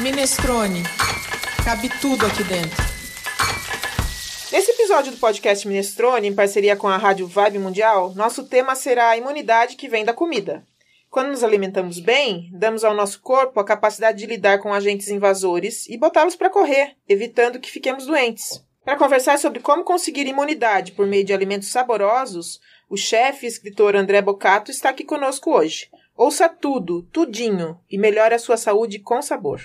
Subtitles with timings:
[0.00, 0.82] Minestrone.
[1.64, 2.84] Cabe tudo aqui dentro.
[4.52, 9.08] Nesse episódio do podcast Minestrone, em parceria com a Rádio Vibe Mundial, nosso tema será
[9.08, 10.66] a imunidade que vem da comida.
[11.08, 15.88] Quando nos alimentamos bem, damos ao nosso corpo a capacidade de lidar com agentes invasores
[15.88, 18.62] e botá-los para correr, evitando que fiquemos doentes.
[18.84, 23.96] Para conversar sobre como conseguir imunidade por meio de alimentos saborosos, o chefe e escritor
[23.96, 25.88] André Bocato está aqui conosco hoje.
[26.14, 29.62] Ouça tudo, tudinho, e melhore a sua saúde com sabor.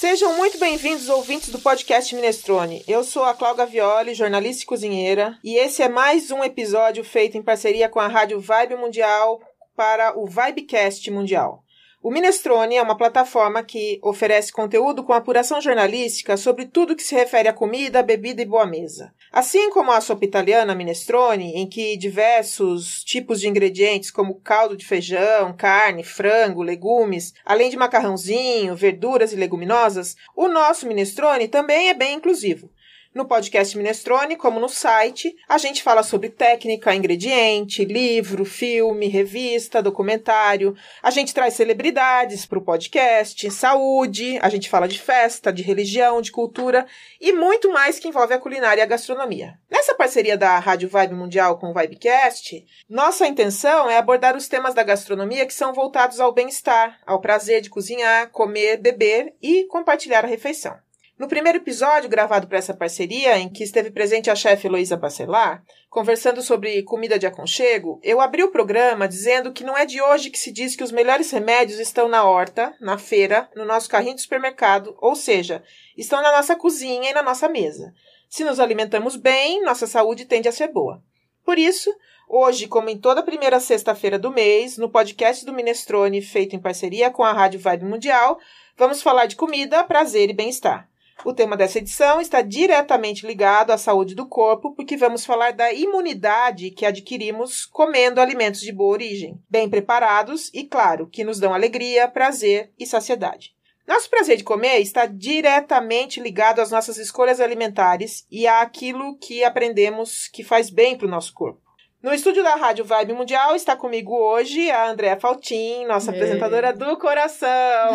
[0.00, 2.84] Sejam muito bem-vindos, ouvintes do podcast Minestrone.
[2.86, 7.36] Eu sou a Cláudia Violi, jornalista e cozinheira, e esse é mais um episódio feito
[7.36, 9.40] em parceria com a Rádio Vibe Mundial
[9.74, 11.64] para o Vibecast Mundial.
[12.00, 17.12] O Minestrone é uma plataforma que oferece conteúdo com apuração jornalística sobre tudo que se
[17.12, 19.12] refere a comida, bebida e boa mesa.
[19.32, 24.86] Assim como a sopa italiana Minestrone, em que diversos tipos de ingredientes como caldo de
[24.86, 31.94] feijão, carne, frango, legumes, além de macarrãozinho, verduras e leguminosas, o nosso Minestrone também é
[31.94, 32.70] bem inclusivo.
[33.14, 39.82] No podcast Minestrone, como no site, a gente fala sobre técnica, ingrediente, livro, filme, revista,
[39.82, 40.76] documentário.
[41.02, 46.20] A gente traz celebridades para o podcast, saúde, a gente fala de festa, de religião,
[46.20, 46.86] de cultura
[47.18, 49.58] e muito mais que envolve a culinária e a gastronomia.
[49.70, 54.74] Nessa parceria da Rádio Vibe Mundial com o Vibecast, nossa intenção é abordar os temas
[54.74, 60.24] da gastronomia que são voltados ao bem-estar, ao prazer de cozinhar, comer, beber e compartilhar
[60.26, 60.76] a refeição.
[61.18, 65.64] No primeiro episódio gravado para essa parceria, em que esteve presente a chefe Heloísa Bacelar,
[65.90, 70.30] conversando sobre comida de aconchego, eu abri o programa dizendo que não é de hoje
[70.30, 74.14] que se diz que os melhores remédios estão na horta, na feira, no nosso carrinho
[74.14, 75.60] de supermercado, ou seja,
[75.96, 77.92] estão na nossa cozinha e na nossa mesa.
[78.30, 81.02] Se nos alimentamos bem, nossa saúde tende a ser boa.
[81.44, 81.92] Por isso,
[82.28, 87.10] hoje, como em toda primeira sexta-feira do mês, no podcast do Minestrone, feito em parceria
[87.10, 88.38] com a Rádio Vibe Mundial,
[88.76, 90.88] vamos falar de comida, prazer e bem-estar.
[91.24, 95.72] O tema dessa edição está diretamente ligado à saúde do corpo, porque vamos falar da
[95.72, 101.52] imunidade que adquirimos comendo alimentos de boa origem, bem preparados e, claro, que nos dão
[101.52, 103.52] alegria, prazer e saciedade.
[103.86, 110.28] Nosso prazer de comer está diretamente ligado às nossas escolhas alimentares e àquilo que aprendemos
[110.28, 111.67] que faz bem para o nosso corpo.
[112.00, 116.16] No estúdio da Rádio Vibe Mundial está comigo hoje a Andréa Faltin, nossa Ei.
[116.16, 117.48] apresentadora do coração.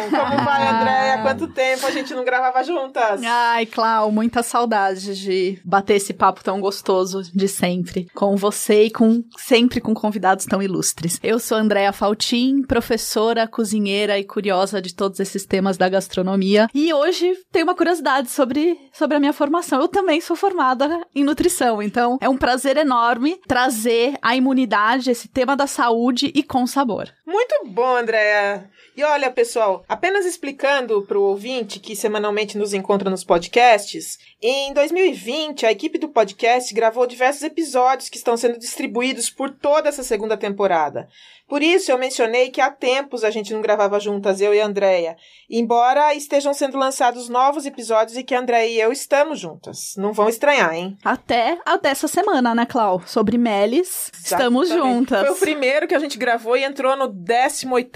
[0.10, 1.22] Como vai, Andréa?
[1.22, 3.22] Quanto tempo a gente não gravava juntas?
[3.24, 8.92] Ai, Clau, muita saudade de bater esse papo tão gostoso de sempre com você e
[8.92, 11.18] com sempre com convidados tão ilustres.
[11.24, 16.68] Eu sou Andréa Faltin, professora, cozinheira e curiosa de todos esses temas da gastronomia.
[16.74, 19.80] E hoje tenho uma curiosidade sobre, sobre a minha formação.
[19.80, 25.28] Eu também sou formada em nutrição, então é um prazer enorme trazer a imunidade, esse
[25.28, 27.10] tema da saúde e com sabor.
[27.26, 28.70] Muito bom, Andréa.
[28.96, 34.72] E olha, pessoal, apenas explicando para o ouvinte que semanalmente nos encontra nos podcasts, em
[34.74, 40.04] 2020 a equipe do podcast gravou diversos episódios que estão sendo distribuídos por toda essa
[40.04, 41.08] segunda temporada.
[41.54, 44.66] Por isso eu mencionei que há tempos a gente não gravava juntas, eu e a
[44.66, 45.16] Andrea.
[45.48, 49.94] Embora estejam sendo lançados novos episódios e que a Andrea e eu estamos juntas.
[49.96, 50.98] Não vão estranhar, hein?
[51.06, 53.04] Até a dessa semana, né, Clau?
[53.06, 55.28] Sobre Melis, estamos juntas.
[55.28, 57.92] Foi o primeiro que a gente gravou e entrou no 18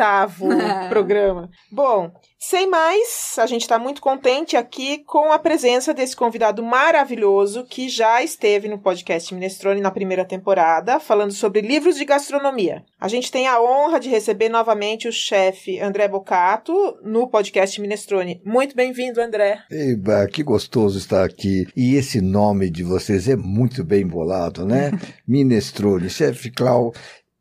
[0.87, 1.49] programa.
[1.71, 7.65] Bom, sem mais, a gente está muito contente aqui com a presença desse convidado maravilhoso
[7.65, 12.83] que já esteve no podcast Minestrone na primeira temporada, falando sobre livros de gastronomia.
[12.99, 18.41] A gente tem a honra de receber novamente o chefe André Bocato no podcast Minestrone.
[18.45, 19.59] Muito bem-vindo, André.
[19.71, 21.67] Eba, que gostoso estar aqui.
[21.75, 24.91] E esse nome de vocês é muito bem bolado, né?
[25.27, 26.93] Minestrone, chefe Clau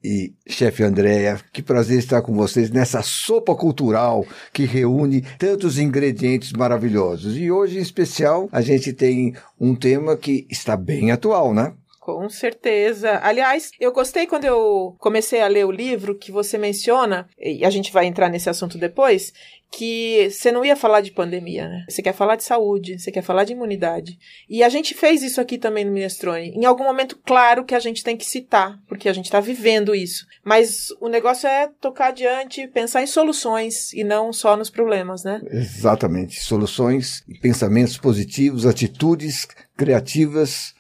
[0.07, 6.53] e chefe Andréia, que prazer estar com vocês nessa sopa cultural que reúne tantos ingredientes
[6.53, 7.37] maravilhosos.
[7.37, 11.75] E hoje, em especial, a gente tem um tema que está bem atual, né?
[12.07, 13.19] Com certeza.
[13.21, 17.71] Aliás, eu gostei quando eu comecei a ler o livro que você menciona, e a
[17.71, 19.33] gente vai entrar nesse assunto depois,
[19.71, 21.85] que você não ia falar de pandemia, né?
[21.89, 24.19] Você quer falar de saúde, você quer falar de imunidade.
[24.49, 26.51] E a gente fez isso aqui também no Minestrone.
[26.51, 29.95] Em algum momento, claro que a gente tem que citar, porque a gente está vivendo
[29.95, 30.27] isso.
[30.45, 35.41] Mas o negócio é tocar adiante, pensar em soluções e não só nos problemas, né?
[35.51, 36.41] Exatamente.
[36.41, 39.47] Soluções, pensamentos positivos, atitudes
[39.77, 40.75] criativas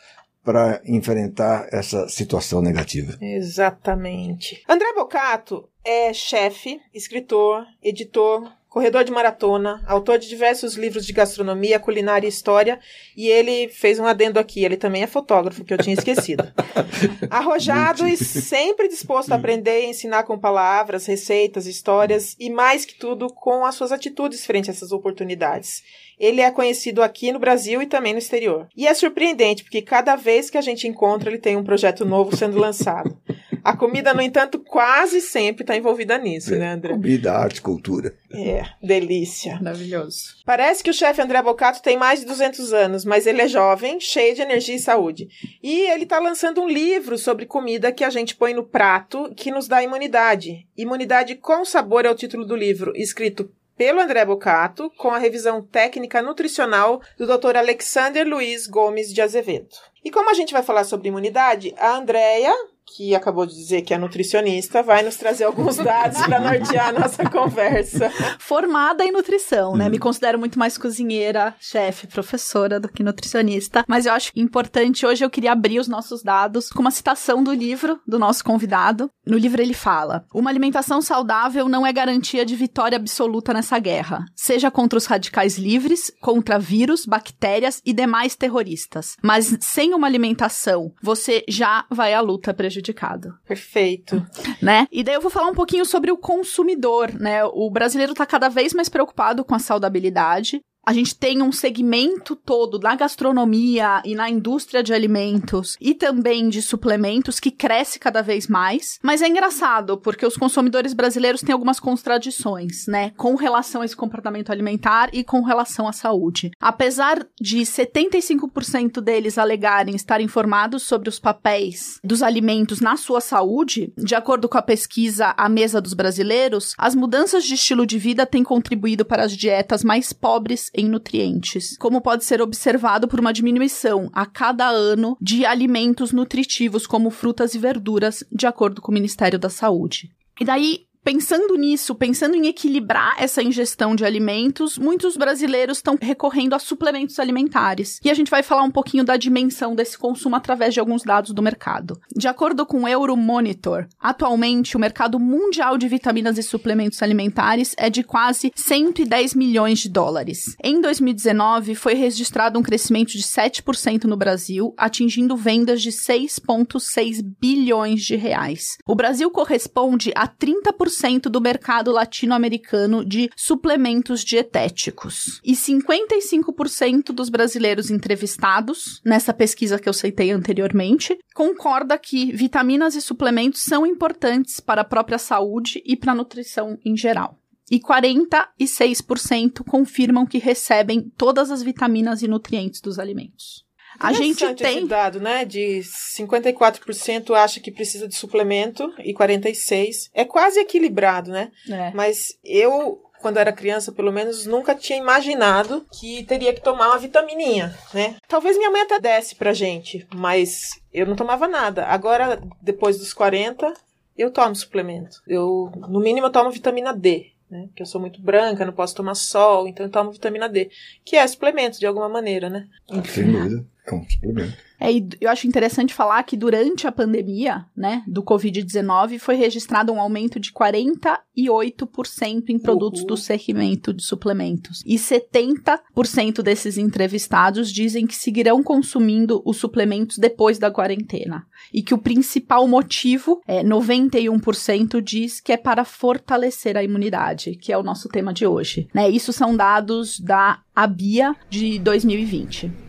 [0.47, 3.19] para enfrentar essa situação negativa.
[3.21, 4.63] Exatamente.
[4.69, 11.81] André Bocato é chefe, escritor, editor, corredor de maratona, autor de diversos livros de gastronomia,
[11.81, 12.79] culinária e história,
[13.17, 16.47] e ele fez um adendo aqui, ele também é fotógrafo, que eu tinha esquecido.
[17.31, 22.95] Arrojado e sempre disposto a aprender e ensinar com palavras, receitas, histórias e mais que
[22.95, 25.83] tudo com as suas atitudes frente a essas oportunidades.
[26.19, 28.69] Ele é conhecido aqui no Brasil e também no exterior.
[28.77, 32.37] E é surpreendente, porque cada vez que a gente encontra, ele tem um projeto novo
[32.37, 33.19] sendo lançado.
[33.67, 36.93] A comida, no entanto, quase sempre está envolvida nisso, é, né, André?
[36.93, 38.15] Comida, arte, cultura.
[38.33, 39.59] É, delícia.
[39.61, 40.37] Maravilhoso.
[40.45, 43.99] Parece que o chefe André Bocato tem mais de 200 anos, mas ele é jovem,
[43.99, 45.27] cheio de energia e saúde.
[45.61, 49.51] E ele está lançando um livro sobre comida que a gente põe no prato, que
[49.51, 50.65] nos dá imunidade.
[50.77, 55.61] Imunidade com sabor é o título do livro, escrito pelo André Bocato, com a revisão
[55.61, 57.57] técnica nutricional do Dr.
[57.57, 59.75] Alexander Luiz Gomes de Azevedo.
[60.05, 62.55] E como a gente vai falar sobre imunidade, a Andrea,
[62.87, 67.01] que acabou de dizer que é nutricionista, vai nos trazer alguns dados para nortear a
[67.01, 68.11] nossa conversa.
[68.39, 69.89] Formada em nutrição, né?
[69.89, 75.25] Me considero muito mais cozinheira, chefe, professora do que nutricionista, mas eu acho importante hoje
[75.25, 79.11] eu queria abrir os nossos dados com uma citação do livro do nosso convidado.
[79.27, 84.25] No livro ele fala: "Uma alimentação saudável não é garantia de vitória absoluta nessa guerra,
[84.35, 89.17] seja contra os radicais livres, contra vírus, bactérias e demais terroristas.
[89.23, 93.35] Mas sem uma alimentação, você já vai à luta prejudicada prejudicado.
[93.47, 94.25] Perfeito.
[94.61, 94.87] Né?
[94.91, 97.45] E daí eu vou falar um pouquinho sobre o consumidor, né?
[97.45, 100.61] O brasileiro tá cada vez mais preocupado com a saudabilidade.
[100.87, 106.49] A gente tem um segmento todo na gastronomia e na indústria de alimentos e também
[106.49, 109.01] de suplementos que cresce cada vez mais.
[109.03, 113.11] Mas é engraçado, porque os consumidores brasileiros têm algumas contradições, né?
[113.17, 116.53] Com relação a esse comportamento alimentar e com relação à saúde.
[116.61, 123.93] Apesar de 75% deles alegarem estar informados sobre os papéis dos alimentos na sua saúde,
[123.99, 128.25] de acordo com a pesquisa A Mesa dos Brasileiros, as mudanças de estilo de vida
[128.25, 133.33] têm contribuído para as dietas mais pobres em nutrientes, como pode ser observado por uma
[133.33, 138.95] diminuição a cada ano de alimentos nutritivos como frutas e verduras, de acordo com o
[138.95, 140.11] Ministério da Saúde.
[140.41, 146.53] E daí, Pensando nisso, pensando em equilibrar essa ingestão de alimentos, muitos brasileiros estão recorrendo
[146.53, 148.01] a suplementos alimentares.
[148.05, 151.31] E a gente vai falar um pouquinho da dimensão desse consumo através de alguns dados
[151.31, 151.97] do mercado.
[152.13, 157.89] De acordo com o Euromonitor, atualmente o mercado mundial de vitaminas e suplementos alimentares é
[157.89, 160.57] de quase 110 milhões de dólares.
[160.61, 168.03] Em 2019, foi registrado um crescimento de 7% no Brasil, atingindo vendas de 6,6 bilhões
[168.03, 168.77] de reais.
[168.85, 175.41] O Brasil corresponde a 30% 50% do mercado latino-americano de suplementos dietéticos.
[175.45, 183.01] E 55% dos brasileiros entrevistados, nessa pesquisa que eu citei anteriormente, concorda que vitaminas e
[183.01, 187.39] suplementos são importantes para a própria saúde e para a nutrição em geral
[187.71, 193.66] e 46% confirmam que recebem todas as vitaminas e nutrientes dos alimentos.
[193.99, 195.45] A gente tem esse dado, né?
[195.45, 201.51] De 54% acha que precisa de suplemento e 46 é quase equilibrado, né?
[201.69, 201.91] É.
[201.93, 206.99] Mas eu quando era criança, pelo menos, nunca tinha imaginado que teria que tomar uma
[206.99, 208.15] vitamininha, né?
[208.29, 211.87] Talvez minha mãe até desse pra gente, mas eu não tomava nada.
[211.87, 213.73] Agora, depois dos 40,
[214.17, 215.23] eu tomo suplemento.
[215.27, 217.67] Eu, no mínimo, eu tomo vitamina D né?
[217.69, 220.71] Porque eu sou muito branca, não posso tomar sol, então eu tomo vitamina D,
[221.05, 222.67] que é suplemento de alguma maneira, né?
[223.07, 223.65] Sem dúvida,
[223.95, 224.67] um suplemento.
[224.79, 229.91] É, e eu acho interessante falar que durante a pandemia, né, do Covid-19, foi registrado
[229.93, 234.83] um aumento de 48% em produtos do segmento de suplementos.
[234.85, 241.47] E 70% desses entrevistados dizem que seguirão consumindo os suplementos depois da quarentena.
[241.73, 247.73] E que o principal motivo, é 91% diz que é para fortalecer a imunidade, que
[247.73, 248.89] é o nosso tema de hoje.
[248.95, 249.09] Né?
[249.09, 252.86] Isso são dados da ABIA de 2020.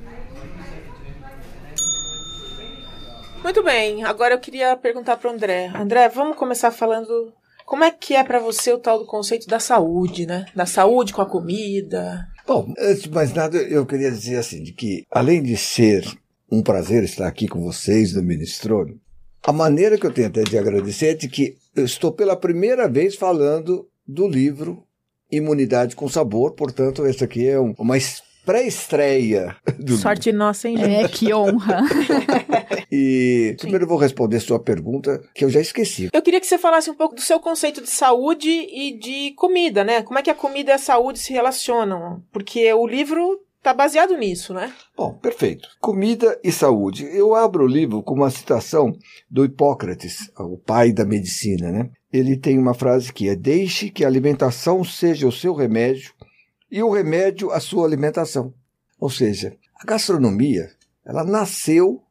[3.48, 5.72] Muito bem, agora eu queria perguntar para o André.
[5.74, 7.32] André, vamos começar falando
[7.66, 10.48] como é que é para você o tal do conceito da saúde, né?
[10.54, 12.28] Da saúde com a comida.
[12.46, 16.06] Bom, antes de mais nada, eu queria dizer assim, de que além de ser
[16.52, 19.00] um prazer estar aqui com vocês no Ministrone,
[19.42, 22.86] a maneira que eu tenho até de agradecer é de que eu estou pela primeira
[22.90, 24.84] vez falando do livro
[25.32, 27.98] Imunidade com Sabor, portanto, essa aqui é um, uma
[28.48, 31.04] pré-estreia do Sorte nossa, hein, gente?
[31.04, 31.82] É, que honra.
[32.90, 33.56] e Sim.
[33.58, 36.10] primeiro eu vou responder sua pergunta, que eu já esqueci.
[36.14, 39.84] Eu queria que você falasse um pouco do seu conceito de saúde e de comida,
[39.84, 40.02] né?
[40.02, 42.24] Como é que a comida e a saúde se relacionam?
[42.32, 44.72] Porque o livro Está baseado nisso, né?
[44.96, 45.68] Bom, perfeito.
[45.82, 47.04] Comida e saúde.
[47.04, 48.94] Eu abro o livro com uma citação
[49.30, 51.90] do Hipócrates, o pai da medicina, né?
[52.12, 56.14] ele tem uma frase que é: Deixe que a alimentação seja o seu remédio
[56.72, 58.54] e o remédio a sua alimentação.
[59.00, 60.72] Ou seja, a gastronomia,
[61.06, 62.02] ela nasceu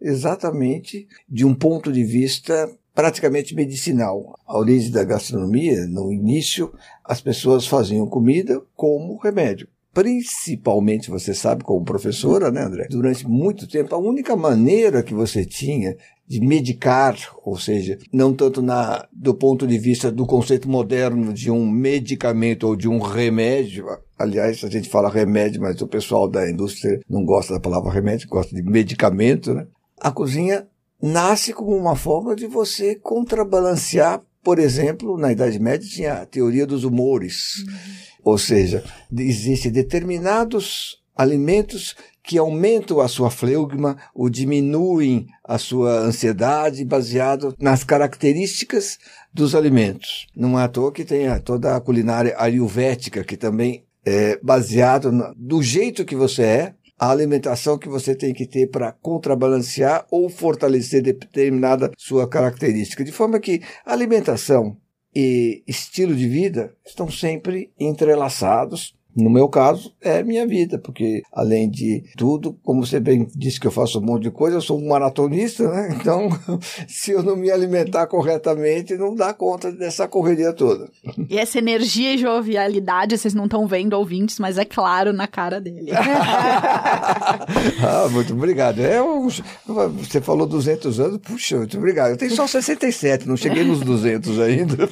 [0.00, 4.38] exatamente de um ponto de vista praticamente medicinal.
[4.46, 6.72] A origem da gastronomia, no início,
[7.04, 9.68] as pessoas faziam comida como remédio.
[9.96, 12.86] Principalmente, você sabe, como professora, né, André?
[12.90, 15.96] Durante muito tempo, a única maneira que você tinha
[16.28, 21.50] de medicar, ou seja, não tanto na, do ponto de vista do conceito moderno de
[21.50, 23.86] um medicamento ou de um remédio.
[24.18, 28.28] Aliás, a gente fala remédio, mas o pessoal da indústria não gosta da palavra remédio,
[28.28, 29.66] gosta de medicamento, né?
[29.98, 30.68] A cozinha
[31.02, 36.64] nasce como uma forma de você contrabalancear, por exemplo, na Idade Média tinha a teoria
[36.64, 37.64] dos humores.
[37.66, 38.82] Uhum ou seja,
[39.16, 47.84] existem determinados alimentos que aumentam a sua fleugma ou diminuem a sua ansiedade baseado nas
[47.84, 48.98] características
[49.32, 50.26] dos alimentos.
[50.34, 55.32] Não é à toa que tem toda a culinária ayurvédica que também é baseado no,
[55.36, 60.28] do jeito que você é, a alimentação que você tem que ter para contrabalancear ou
[60.30, 63.04] fortalecer determinada sua característica.
[63.04, 64.76] De forma que alimentação
[65.14, 68.95] e estilo de vida estão sempre entrelaçados.
[69.16, 73.66] No meu caso, é minha vida, porque além de tudo, como você bem disse que
[73.66, 75.96] eu faço um monte de coisa, eu sou um maratonista, né?
[76.06, 76.28] Então,
[76.86, 80.88] se eu não me alimentar corretamente, não dá conta dessa correria toda.
[81.28, 85.60] E essa energia e jovialidade, vocês não estão vendo ouvintes, mas é claro na cara
[85.60, 85.90] dele.
[87.82, 88.80] ah, muito obrigado.
[88.80, 89.00] É
[89.66, 92.10] você falou 200 anos, puxa, muito obrigado.
[92.10, 94.88] Eu tenho só 67, não cheguei nos 200 ainda.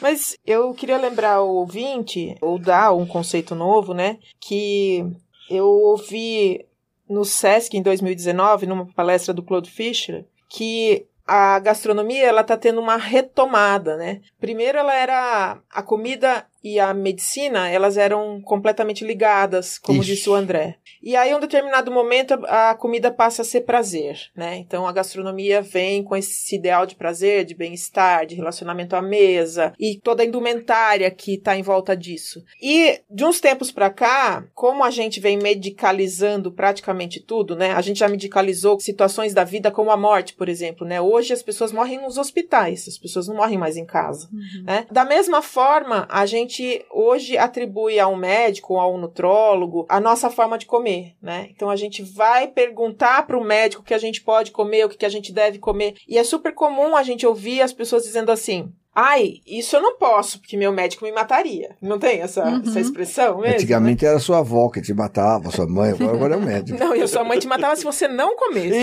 [0.00, 4.18] Mas eu queria lembrar o ouvinte, ou dar um conceito novo, né?
[4.40, 5.04] Que
[5.50, 6.66] eu ouvi
[7.08, 12.80] no SESC em 2019, numa palestra do Claude Fischer, que a gastronomia ela está tendo
[12.80, 14.20] uma retomada, né?
[14.38, 20.10] Primeiro ela era a comida e a medicina, elas eram completamente ligadas, como Ixi.
[20.10, 20.78] disse o André.
[21.00, 24.56] E aí, em um determinado momento, a comida passa a ser prazer, né?
[24.56, 29.72] Então, a gastronomia vem com esse ideal de prazer, de bem-estar, de relacionamento à mesa
[29.78, 32.42] e toda a indumentária que está em volta disso.
[32.60, 37.74] E, de uns tempos para cá, como a gente vem medicalizando praticamente tudo, né?
[37.74, 41.00] A gente já medicalizou situações da vida como a morte, por exemplo, né?
[41.00, 44.64] Hoje as pessoas morrem nos hospitais, as pessoas não morrem mais em casa, uhum.
[44.64, 44.86] né?
[44.90, 49.84] Da mesma forma, a gente gente hoje atribui a um médico ou a um nutrólogo
[49.88, 51.48] a nossa forma de comer, né?
[51.50, 54.88] Então a gente vai perguntar para o médico o que a gente pode comer, o
[54.88, 55.94] que a gente deve comer.
[56.08, 59.98] E é super comum a gente ouvir as pessoas dizendo assim: Ai, isso eu não
[59.98, 61.76] posso, porque meu médico me mataria.
[61.82, 62.62] Não tem essa, uhum.
[62.66, 63.56] essa expressão mesmo?
[63.56, 64.10] Antigamente né?
[64.10, 66.78] era sua avó que te matava, sua mãe, agora é o médico.
[66.78, 68.74] Não, e a sua mãe te matava se você não comesse.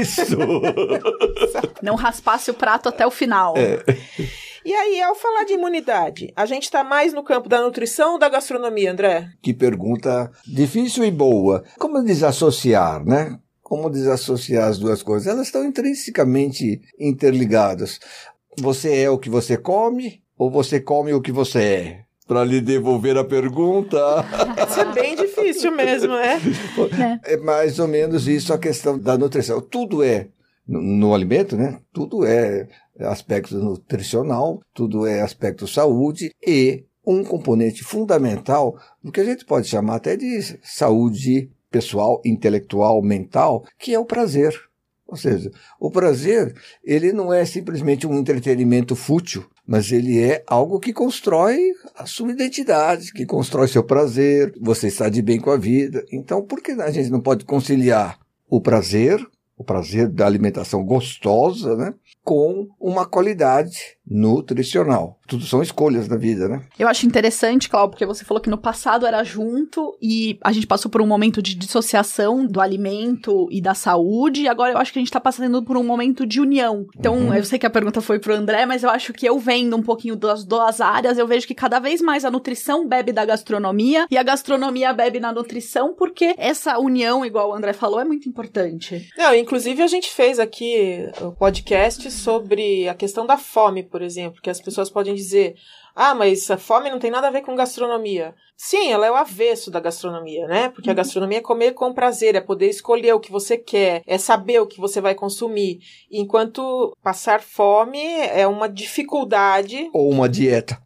[0.00, 0.36] Isso!
[1.82, 3.54] não raspasse o prato até o final.
[3.56, 3.78] É.
[4.64, 8.18] E aí, ao falar de imunidade, a gente está mais no campo da nutrição ou
[8.18, 9.28] da gastronomia, André?
[9.40, 11.64] Que pergunta difícil e boa.
[11.78, 13.38] Como desassociar, né?
[13.62, 15.26] Como desassociar as duas coisas?
[15.26, 17.98] Elas estão intrinsecamente interligadas.
[18.58, 22.00] Você é o que você come ou você come o que você é?
[22.26, 23.96] Para lhe devolver a pergunta.
[24.68, 26.38] Isso é bem difícil mesmo, é?
[27.24, 29.60] É mais ou menos isso a questão da nutrição.
[29.60, 30.28] Tudo é
[30.66, 31.80] no, no alimento, né?
[31.92, 32.68] Tudo é
[33.00, 39.66] aspecto nutricional, tudo é aspecto saúde e um componente fundamental do que a gente pode
[39.66, 44.54] chamar até de saúde pessoal, intelectual, mental, que é o prazer.
[45.06, 46.54] Ou seja, o prazer,
[46.84, 52.30] ele não é simplesmente um entretenimento fútil, mas ele é algo que constrói a sua
[52.30, 56.04] identidade, que constrói seu prazer, você está de bem com a vida.
[56.12, 59.20] Então, por que a gente não pode conciliar o prazer,
[59.56, 61.92] o prazer da alimentação gostosa, né,
[62.30, 65.18] com uma qualidade nutricional.
[65.26, 66.62] Tudo são escolhas da vida, né?
[66.76, 70.66] Eu acho interessante, Cláudio, porque você falou que no passado era junto e a gente
[70.66, 74.92] passou por um momento de dissociação do alimento e da saúde, e agora eu acho
[74.92, 76.86] que a gente tá passando por um momento de união.
[76.98, 77.34] Então, uhum.
[77.34, 79.82] eu sei que a pergunta foi pro André, mas eu acho que eu vendo um
[79.82, 84.06] pouquinho das duas áreas, eu vejo que cada vez mais a nutrição bebe da gastronomia
[84.10, 88.28] e a gastronomia bebe na nutrição, porque essa união, igual o André falou, é muito
[88.28, 89.08] importante.
[89.16, 94.40] Não, inclusive a gente fez aqui o podcast sobre a questão da fome, por exemplo,
[94.42, 95.54] que as pessoas podem dizer:
[95.94, 98.34] ah, mas a fome não tem nada a ver com gastronomia.
[98.56, 100.68] Sim, ela é o avesso da gastronomia, né?
[100.68, 100.92] Porque uhum.
[100.92, 104.60] a gastronomia é comer com prazer, é poder escolher o que você quer, é saber
[104.60, 105.80] o que você vai consumir.
[106.10, 109.90] Enquanto passar fome é uma dificuldade.
[109.92, 110.80] Ou uma dieta.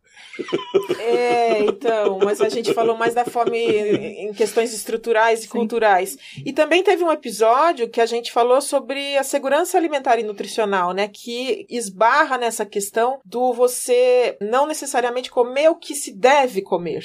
[0.99, 5.49] É, então, mas a gente falou mais da fome em questões estruturais e Sim.
[5.49, 6.17] culturais.
[6.45, 10.93] E também teve um episódio que a gente falou sobre a segurança alimentar e nutricional,
[10.93, 11.09] né?
[11.09, 17.05] Que esbarra nessa questão do você não necessariamente comer o que se deve comer,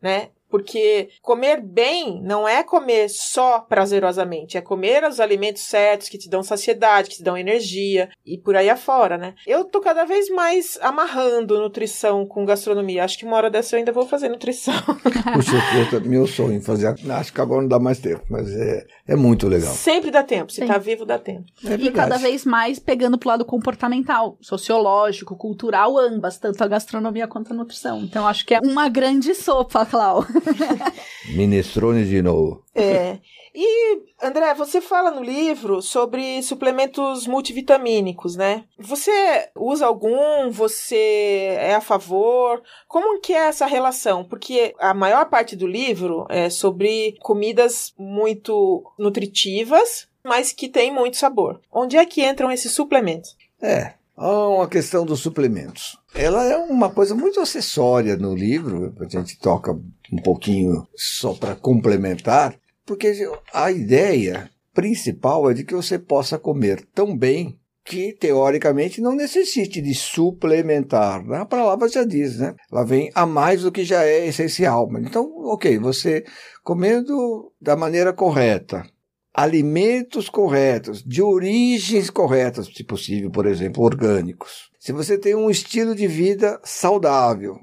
[0.00, 0.30] né?
[0.54, 6.30] Porque comer bem não é comer só prazerosamente, é comer os alimentos certos que te
[6.30, 9.34] dão saciedade, que te dão energia e por aí afora, né?
[9.44, 13.02] Eu tô cada vez mais amarrando nutrição com gastronomia.
[13.02, 14.74] Acho que uma hora dessa eu ainda vou fazer nutrição.
[15.34, 16.94] Puxa, meu sonho fazer.
[17.10, 19.74] Acho que agora não dá mais tempo, mas é, é muito legal.
[19.74, 20.52] Sempre dá tempo.
[20.52, 20.68] Se Sim.
[20.68, 21.46] tá vivo, dá tempo.
[21.66, 27.26] É e cada vez mais pegando pro lado comportamental, sociológico, cultural, ambas, tanto a gastronomia
[27.26, 28.02] quanto a nutrição.
[28.02, 30.24] Então acho que é uma grande sopa, Clau.
[31.34, 32.62] Minestrone de novo.
[32.74, 33.18] É.
[33.54, 38.64] E, André, você fala no livro sobre suplementos multivitamínicos, né?
[38.76, 40.50] Você usa algum?
[40.50, 42.60] Você é a favor?
[42.88, 44.24] Como que é essa relação?
[44.24, 51.16] Porque a maior parte do livro é sobre comidas muito nutritivas, mas que têm muito
[51.16, 51.60] sabor.
[51.70, 53.36] Onde é que entram esses suplementos?
[53.62, 55.96] É, uma questão dos suplementos.
[56.14, 61.56] Ela é uma coisa muito acessória no livro, a gente toca um pouquinho só para
[61.56, 62.54] complementar,
[62.86, 63.12] porque
[63.52, 69.82] a ideia principal é de que você possa comer tão bem que, teoricamente, não necessite
[69.82, 71.22] de suplementar.
[71.32, 72.54] A palavra já diz, né?
[72.72, 74.88] Ela vem a mais do que já é essencial.
[75.00, 76.24] Então, ok, você
[76.62, 78.86] comendo da maneira correta,
[79.34, 84.70] alimentos corretos, de origens corretas, se possível, por exemplo, orgânicos.
[84.78, 87.58] Se você tem um estilo de vida saudável,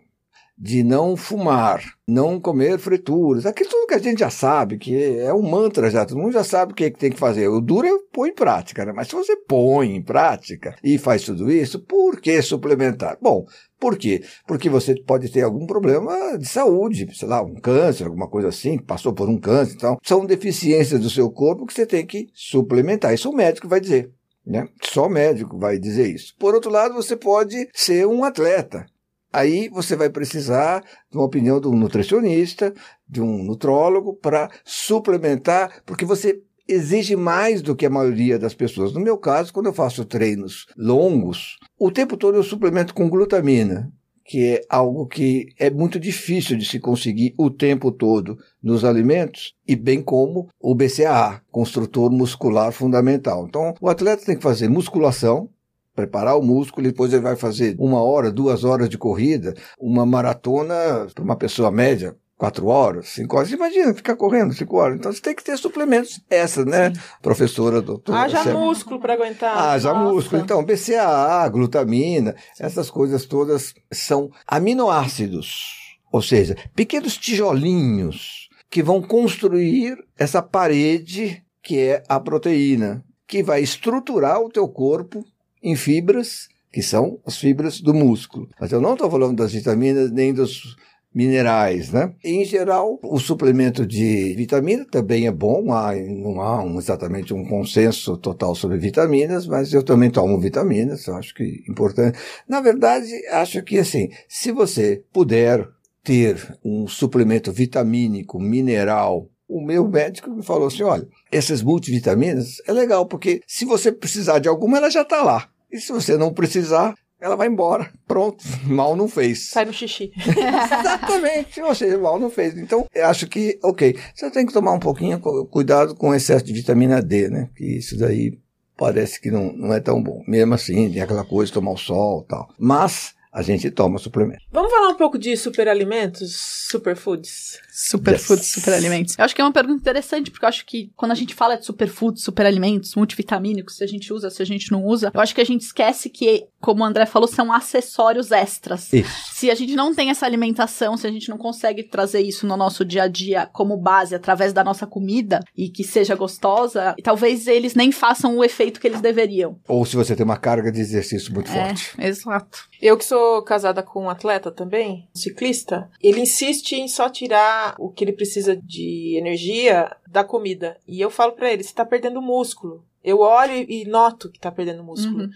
[0.57, 5.33] de não fumar, não comer frituras, aquilo tudo que a gente já sabe, que é
[5.33, 7.47] um mantra já, todo mundo já sabe o que, é que tem que fazer.
[7.47, 8.91] O duro é pôr em prática, né?
[8.93, 13.17] Mas se você põe em prática e faz tudo isso, por que suplementar?
[13.21, 13.45] Bom,
[13.79, 14.23] por quê?
[14.45, 18.77] Porque você pode ter algum problema de saúde, sei lá, um câncer, alguma coisa assim,
[18.77, 23.13] passou por um câncer, então são deficiências do seu corpo que você tem que suplementar.
[23.13, 24.11] Isso o médico vai dizer.
[24.45, 24.67] Né?
[24.83, 26.35] Só médico vai dizer isso.
[26.37, 28.85] Por outro lado, você pode ser um atleta.
[29.31, 32.73] Aí você vai precisar de uma opinião de um nutricionista,
[33.07, 38.93] de um nutrólogo, para suplementar, porque você exige mais do que a maioria das pessoas.
[38.93, 43.91] No meu caso, quando eu faço treinos longos, o tempo todo eu suplemento com glutamina,
[44.23, 49.55] que é algo que é muito difícil de se conseguir o tempo todo nos alimentos,
[49.67, 53.45] e bem como o BCAA, construtor muscular fundamental.
[53.47, 55.49] Então, o atleta tem que fazer musculação,
[55.95, 60.05] preparar o músculo, e depois ele vai fazer uma hora, duas horas de corrida, uma
[60.05, 63.51] maratona para uma pessoa média, quatro horas, cinco horas.
[63.51, 64.97] Imagina ficar correndo cinco horas.
[64.97, 66.19] Então você tem que ter suplementos.
[66.27, 66.99] Essa, né, Sim.
[67.21, 68.19] professora, doutora?
[68.19, 68.59] Haja Sérgio.
[68.59, 69.55] músculo para aguentar.
[69.55, 70.11] Haja Nossa.
[70.11, 70.41] músculo.
[70.41, 75.99] Então, BCAA, glutamina, essas coisas todas são aminoácidos.
[76.11, 83.61] Ou seja, pequenos tijolinhos que vão construir essa parede que é a proteína, que vai
[83.61, 85.23] estruturar o teu corpo
[85.61, 88.49] em fibras, que são as fibras do músculo.
[88.59, 90.75] Mas eu não estou falando das vitaminas nem dos
[91.13, 92.13] minerais, né?
[92.23, 98.15] Em geral, o suplemento de vitamina também é bom, não há um, exatamente um consenso
[98.17, 102.17] total sobre vitaminas, mas eu também tomo vitaminas, acho que é importante.
[102.47, 105.67] Na verdade, acho que assim, se você puder
[106.01, 112.73] ter um suplemento vitamínico, mineral, o meu médico me falou assim, olha, essas multivitaminas é
[112.73, 115.49] legal, porque se você precisar de alguma, ela já está lá.
[115.71, 117.91] E se você não precisar, ela vai embora.
[118.07, 119.49] Pronto, mal não fez.
[119.49, 120.11] Sai no xixi.
[120.17, 122.57] Exatamente, ou seja, mal não fez.
[122.57, 126.43] Então, eu acho que, ok, você tem que tomar um pouquinho cuidado com o excesso
[126.43, 127.49] de vitamina D, né?
[127.55, 128.37] Que isso daí
[128.75, 130.23] parece que não, não é tão bom.
[130.27, 132.49] Mesmo assim, tem aquela coisa de tomar o sol e tal.
[132.57, 134.43] Mas a gente toma suplemento.
[134.51, 136.35] Vamos falar um pouco de superalimentos,
[136.69, 137.59] superfoods?
[137.71, 138.53] Superfoods, yes.
[138.53, 139.15] superalimentos.
[139.17, 141.55] Eu acho que é uma pergunta interessante, porque eu acho que quando a gente fala
[141.55, 145.33] de superfoods, superalimentos, multivitamínicos, se a gente usa, se a gente não usa, eu acho
[145.33, 148.91] que a gente esquece que, como o André falou, são acessórios extras.
[148.91, 149.33] Isso.
[149.33, 152.57] Se a gente não tem essa alimentação, se a gente não consegue trazer isso no
[152.57, 157.47] nosso dia a dia como base através da nossa comida e que seja gostosa, talvez
[157.47, 159.57] eles nem façam o efeito que eles deveriam.
[159.67, 161.93] Ou se você tem uma carga de exercício muito é, forte.
[161.97, 162.70] Exato.
[162.81, 167.91] Eu que sou casada com um atleta também, ciclista, ele insiste em só tirar o
[167.91, 170.77] que ele precisa de energia da comida.
[170.87, 172.83] E eu falo para ele, você tá perdendo músculo.
[173.03, 175.25] Eu olho e noto que tá perdendo músculo.
[175.25, 175.29] Uhum.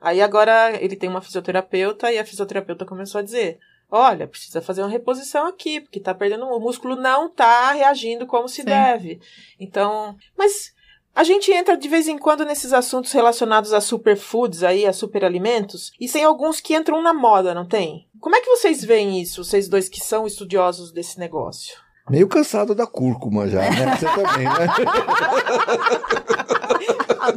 [0.00, 3.58] Aí agora ele tem uma fisioterapeuta e a fisioterapeuta começou a dizer:
[3.90, 8.48] olha, precisa fazer uma reposição aqui, porque tá perdendo o músculo não tá reagindo como
[8.48, 8.64] se Sim.
[8.64, 9.20] deve.
[9.58, 10.72] Então, mas
[11.14, 15.92] a gente entra de vez em quando nesses assuntos relacionados a superfoods aí, a superalimentos,
[16.00, 18.08] e tem alguns que entram na moda, não tem?
[18.20, 21.76] Como é que vocês veem isso, vocês dois que são estudiosos desse negócio?
[22.10, 23.96] Meio cansado da cúrcuma já, né?
[23.96, 24.66] Você também, né?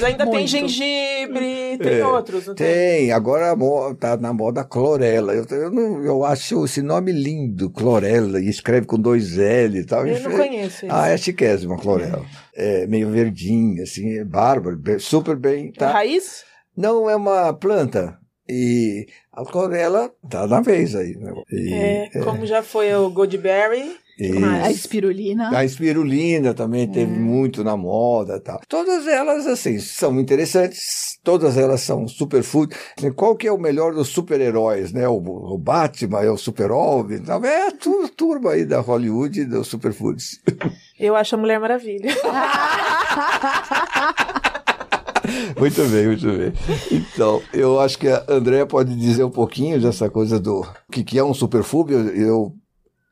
[0.00, 0.38] Mas ainda Muito.
[0.38, 2.66] tem gengibre, tem É, outros, não tem?
[2.66, 3.54] Tem, agora
[3.98, 5.34] tá na moda clorela.
[5.34, 9.84] Eu, eu, não- eu acho esse nome lindo, clorela, e escreve com dois L e
[9.84, 10.06] tal.
[10.06, 10.94] Eu não conheço isso.
[10.94, 12.24] Ah, é chiquésima clorela.
[12.54, 15.68] É meio verdinha, assim, é bárbaro, super bem.
[15.76, 15.90] É Tá?
[15.92, 16.44] raiz?
[16.76, 18.18] Não é uma planta.
[18.48, 21.14] E a clorela tá na vez aí.
[21.16, 21.32] Né?
[21.52, 23.96] E, É, como já foi o Goldberry.
[24.62, 25.56] A espirulina.
[25.56, 28.60] A espirulina também teve muito na moda tal.
[28.68, 31.18] Todas elas, assim, são interessantes.
[31.24, 32.74] Todas elas são superfood.
[33.16, 35.06] Qual que é o melhor dos super-heróis, né?
[35.08, 37.22] O, o Batman, é o super-homem.
[37.44, 40.40] É a tu- turma aí da Hollywood e dos superfoods.
[40.98, 42.10] Eu acho a Mulher Maravilha.
[45.58, 46.52] muito bem, muito bem.
[46.90, 51.18] Então, eu acho que a Andrea pode dizer um pouquinho dessa coisa do que, que
[51.18, 51.92] é um superfood.
[51.92, 52.54] Eu, eu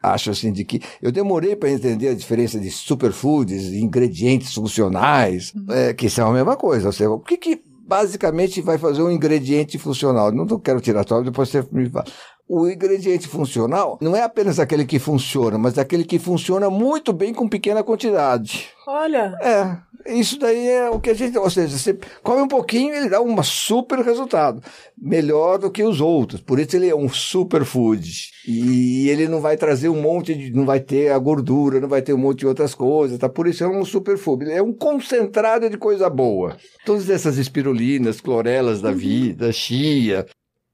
[0.03, 5.53] acho assim de que eu demorei para entender a diferença de superfoods e ingredientes funcionais,
[5.71, 6.87] é, que são a mesma coisa.
[6.87, 10.31] Ou seja, o que, que basicamente vai fazer um ingrediente funcional?
[10.31, 12.07] Não quero tirar tudo, depois você me fala.
[12.49, 17.35] O ingrediente funcional não é apenas aquele que funciona, mas aquele que funciona muito bem
[17.35, 18.69] com pequena quantidade.
[18.87, 19.77] Olha, É,
[20.09, 21.37] isso daí é o que a gente.
[21.39, 24.63] Ou seja, você come um pouquinho ele dá um super resultado.
[24.97, 26.41] Melhor do que os outros.
[26.41, 28.11] Por isso ele é um superfood.
[28.47, 30.51] E ele não vai trazer um monte de.
[30.53, 33.19] Não vai ter a gordura, não vai ter um monte de outras coisas.
[33.19, 33.29] Tá?
[33.29, 34.45] Por isso é um superfood.
[34.45, 36.57] Ele é um concentrado de coisa boa.
[36.85, 40.27] Todas essas espirulinas, clorelas da vida, chia.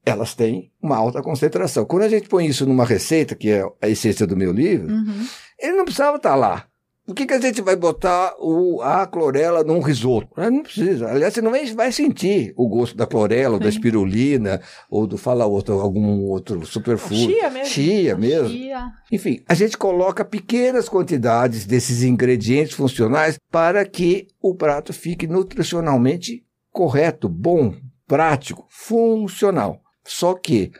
[0.07, 1.85] Elas têm uma alta concentração.
[1.87, 5.27] Quando a gente põe isso numa receita, que é a essência do meu livro, Uhum.
[5.59, 6.67] ele não precisava estar lá.
[7.07, 10.29] Por que, que a gente vai botar o, a clorela num risoto?
[10.37, 11.11] Ah, Não precisa.
[11.11, 15.19] Aliás, você não vai, vai sentir o gosto da clorela, ou da espirulina, ou do
[15.19, 17.27] fala outro, algum outro superfood.
[17.27, 17.67] chia mesmo.
[17.67, 18.49] Chia mesmo.
[18.49, 18.91] Chia.
[19.13, 26.43] Enfim, a gente coloca pequenas quantidades desses ingredientes funcionais para que o prato fique nutricionalmente
[26.73, 27.75] correto, bom,
[28.07, 29.81] prático, funcional.
[30.05, 30.73] Só que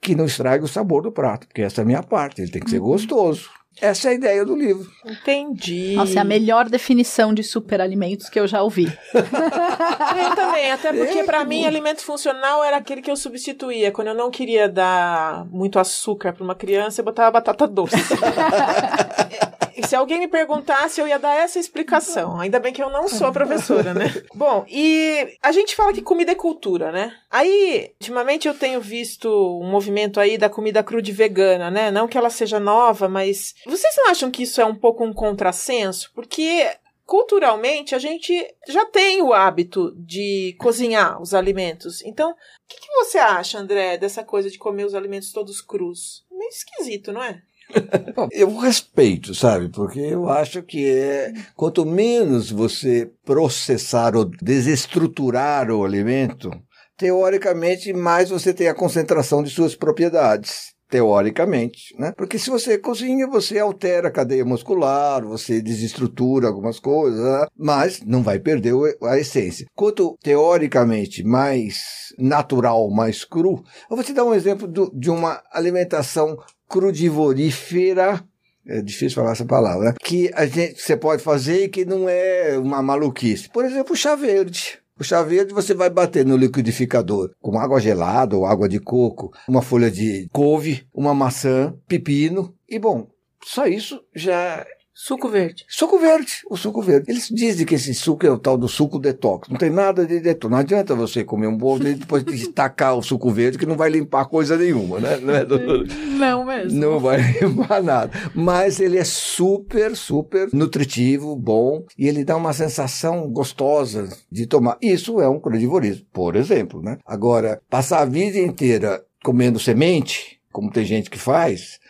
[0.00, 2.60] que não estrague o sabor do prato, porque essa é a minha parte, ele tem
[2.60, 3.48] que ser gostoso.
[3.80, 4.88] Essa é a ideia do livro.
[5.04, 5.94] entendi.
[5.96, 8.86] Nossa, é a melhor definição de superalimentos que eu já ouvi.
[9.14, 11.66] Eu também, até porque É, pra que mim bom.
[11.68, 13.90] alimento funcional era aquele que eu substituía.
[13.90, 17.96] Quando eu não queria dar muito açúcar pra uma criança, eu botava batata doce.
[19.76, 22.38] E se alguém me perguntasse, eu ia dar essa explicação.
[22.38, 24.06] Ainda bem que eu não sou a professora, né?
[24.34, 27.14] Bom, e a gente fala que comida é cultura, né?
[27.30, 29.28] Aí, ultimamente eu tenho visto
[29.60, 31.90] um movimento aí da comida crude vegana, né?
[31.90, 35.12] Não que ela seja nova, mas vocês não acham que isso é um pouco um
[35.12, 36.10] contrassenso?
[36.14, 36.68] Porque
[37.04, 38.32] culturalmente a gente
[38.68, 42.02] já tem o hábito de cozinhar os alimentos.
[42.02, 42.34] Então, o
[42.66, 46.24] que, que você acha, André, dessa coisa de comer os alimentos todos crus?
[46.30, 47.42] Meio esquisito, não é?
[48.30, 49.68] Eu respeito, sabe?
[49.68, 56.50] Porque eu acho que é quanto menos você processar ou desestruturar o alimento,
[56.96, 60.72] teoricamente mais você tem a concentração de suas propriedades.
[60.88, 62.12] Teoricamente, né?
[62.14, 67.46] Porque se você cozinha, você altera a cadeia muscular, você desestrutura algumas coisas, né?
[67.56, 69.66] mas não vai perder a essência.
[69.74, 71.78] Quanto teoricamente mais
[72.18, 76.36] natural, mais cru, eu vou te dar um exemplo do- de uma alimentação
[76.72, 78.24] crudivorífera
[78.66, 79.94] é difícil falar essa palavra, né?
[80.00, 83.48] que a gente, você pode fazer e que não é uma maluquice.
[83.50, 84.78] Por exemplo, chá verde.
[84.98, 89.32] O chá verde você vai bater no liquidificador com água gelada ou água de coco,
[89.48, 93.08] uma folha de couve, uma maçã, pepino e bom,
[93.44, 95.64] só isso já Suco verde.
[95.68, 97.10] Suco verde, o suco verde.
[97.10, 99.48] Eles dizem que esse suco é o tal do suco detox.
[99.48, 100.50] Não tem nada de detox.
[100.50, 103.76] Não adianta você comer um bolo e depois de tacar o suco verde que não
[103.76, 105.16] vai limpar coisa nenhuma, né?
[105.16, 105.86] Não, é, doutor?
[106.18, 106.78] Não mesmo.
[106.78, 108.12] não vai limpar nada.
[108.34, 114.76] Mas ele é super, super nutritivo, bom e ele dá uma sensação gostosa de tomar.
[114.82, 116.98] Isso é um crudivorismo, por exemplo, né?
[117.06, 121.80] Agora, passar a vida inteira comendo semente, como tem gente que faz,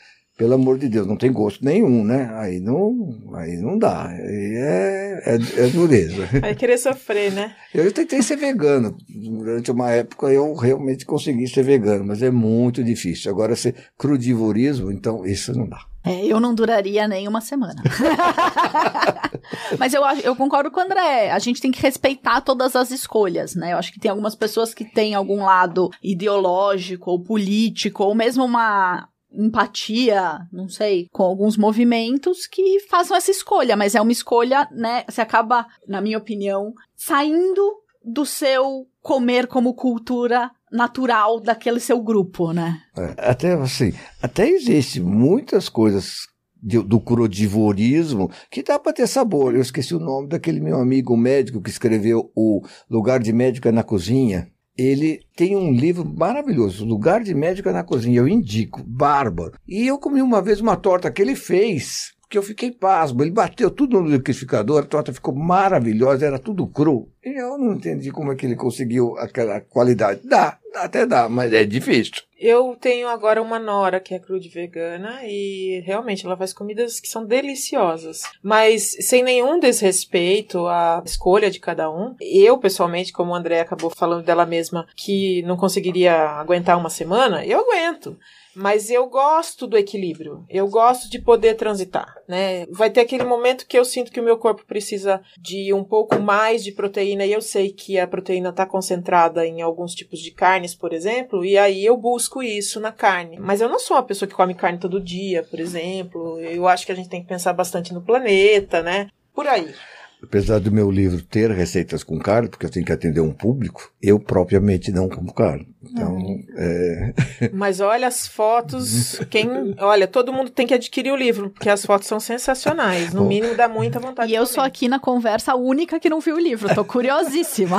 [0.43, 2.29] pelo amor de Deus, não tem gosto nenhum, né?
[2.35, 4.09] Aí não, aí não dá.
[4.09, 6.27] Aí é, é, é dureza.
[6.43, 7.55] Vai querer sofrer, né?
[7.73, 8.97] Eu tentei ser vegano.
[9.09, 13.31] Durante uma época eu realmente consegui ser vegano, mas é muito difícil.
[13.31, 15.79] Agora, ser crudivorismo, então isso não dá.
[16.05, 17.81] É, eu não duraria nem uma semana.
[19.79, 21.31] Mas eu, eu concordo com o André.
[21.31, 23.73] A gente tem que respeitar todas as escolhas, né?
[23.73, 28.45] Eu acho que tem algumas pessoas que têm algum lado ideológico ou político, ou mesmo
[28.45, 34.69] uma empatia, não sei, com alguns movimentos que façam essa escolha, mas é uma escolha,
[34.73, 35.05] né?
[35.09, 42.53] Você acaba, na minha opinião, saindo do seu comer como cultura natural daquele seu grupo,
[42.53, 42.81] né?
[42.97, 46.27] É, até assim, até existe muitas coisas
[46.63, 49.55] do crodivorismo que dá para ter sabor.
[49.55, 53.73] Eu esqueci o nome daquele meu amigo médico que escreveu o Lugar de Médico é
[53.73, 54.49] na Cozinha.
[54.77, 58.19] Ele tem um livro maravilhoso, Lugar de Médico é na Cozinha.
[58.19, 59.59] Eu indico, bárbaro.
[59.69, 63.23] E eu comi uma vez uma torta que ele fez que eu fiquei pasmo.
[63.23, 67.07] Ele bateu tudo no liquidificador, a torta ficou maravilhosa, era tudo cru.
[67.23, 70.23] E eu não entendi como é que ele conseguiu aquela qualidade.
[70.25, 72.15] Dá, até dá, mas é difícil.
[72.39, 77.09] Eu tenho agora uma nora que é crude vegana e realmente ela faz comidas que
[77.09, 78.23] são deliciosas.
[78.43, 83.91] Mas sem nenhum desrespeito à escolha de cada um, eu pessoalmente, como o André acabou
[83.91, 88.17] falando dela mesma, que não conseguiria aguentar uma semana, eu aguento.
[88.55, 90.45] Mas eu gosto do equilíbrio.
[90.49, 92.67] Eu gosto de poder transitar, né?
[92.71, 96.21] Vai ter aquele momento que eu sinto que o meu corpo precisa de um pouco
[96.21, 100.31] mais de proteína e eu sei que a proteína está concentrada em alguns tipos de
[100.31, 103.39] carnes, por exemplo, e aí eu busco isso na carne.
[103.39, 106.39] Mas eu não sou uma pessoa que come carne todo dia, por exemplo.
[106.41, 109.09] Eu acho que a gente tem que pensar bastante no planeta, né?
[109.35, 109.75] Por aí.
[110.23, 113.93] Apesar do meu livro ter receitas com carne, porque eu tenho que atender um público,
[114.01, 115.67] eu propriamente não como carne.
[115.83, 116.17] Então,
[116.57, 117.13] é...
[117.53, 121.85] Mas olha as fotos, quem, olha, todo mundo tem que adquirir o livro, porque as
[121.85, 124.31] fotos são sensacionais, no mínimo dá muita vontade.
[124.31, 127.79] E eu sou aqui na conversa a única que não viu o livro, tô curiosíssima.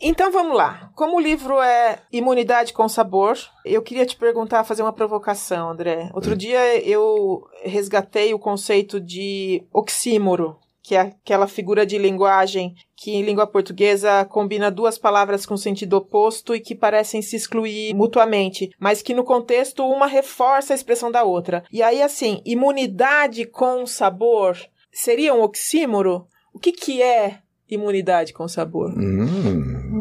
[0.00, 0.90] então vamos lá.
[0.94, 6.10] Como o livro é Imunidade com Sabor, eu queria te perguntar, fazer uma provocação, André.
[6.12, 10.56] Outro dia eu resgatei o conceito de oxímoro
[10.90, 15.96] que é aquela figura de linguagem que em língua portuguesa combina duas palavras com sentido
[15.96, 21.08] oposto e que parecem se excluir mutuamente, mas que no contexto uma reforça a expressão
[21.08, 21.62] da outra.
[21.70, 24.58] E aí, assim, imunidade com sabor
[24.90, 26.26] seria um oxímoro?
[26.52, 27.38] O que, que é
[27.70, 28.90] imunidade com sabor?
[28.90, 29.59] Hum,